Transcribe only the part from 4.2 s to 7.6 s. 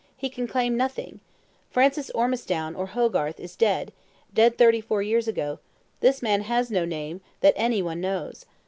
dead thirty four years ago: this man has no name that